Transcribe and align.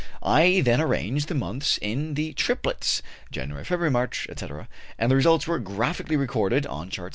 I 0.23 0.61
then 0.61 0.81
arranged 0.81 1.27
the 1.27 1.35
months 1.35 1.77
in 1.79 2.15
the 2.15 2.33
triplets, 2.33 3.03
January 3.31 3.63
February 3.63 3.91
March, 3.91 4.25
etc.; 4.31 4.67
and 4.97 5.11
the 5.11 5.15
results 5.15 5.47
are 5.47 5.59
graphically 5.59 6.15
recorded 6.17 6.65
on 6.65 6.89
Chart 6.89 7.09
7. 7.09 7.09